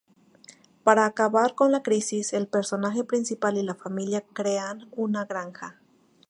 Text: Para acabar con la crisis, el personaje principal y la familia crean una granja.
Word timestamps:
Para 0.83 1.05
acabar 1.05 1.53
con 1.53 1.71
la 1.71 1.83
crisis, 1.83 2.33
el 2.33 2.47
personaje 2.47 3.03
principal 3.03 3.59
y 3.59 3.61
la 3.61 3.75
familia 3.75 4.23
crean 4.33 4.89
una 4.95 5.25
granja. 5.25 5.79